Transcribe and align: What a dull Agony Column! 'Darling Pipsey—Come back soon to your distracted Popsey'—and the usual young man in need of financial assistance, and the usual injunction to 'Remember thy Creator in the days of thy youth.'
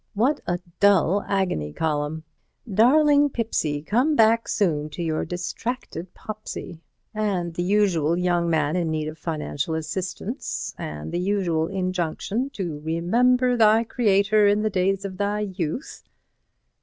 What 0.15 0.39
a 0.47 0.57
dull 0.79 1.23
Agony 1.27 1.73
Column! 1.73 2.23
'Darling 2.67 3.29
Pipsey—Come 3.29 4.15
back 4.15 4.47
soon 4.47 4.89
to 4.89 5.03
your 5.03 5.25
distracted 5.25 6.11
Popsey'—and 6.15 7.53
the 7.53 7.61
usual 7.61 8.17
young 8.17 8.49
man 8.49 8.75
in 8.75 8.89
need 8.89 9.07
of 9.09 9.19
financial 9.19 9.75
assistance, 9.75 10.73
and 10.75 11.11
the 11.11 11.19
usual 11.19 11.67
injunction 11.67 12.49
to 12.53 12.79
'Remember 12.79 13.55
thy 13.55 13.83
Creator 13.83 14.47
in 14.47 14.63
the 14.63 14.71
days 14.71 15.05
of 15.05 15.17
thy 15.17 15.41
youth.' 15.41 16.01